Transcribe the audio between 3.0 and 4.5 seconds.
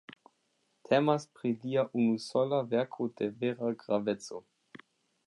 de vera graveco.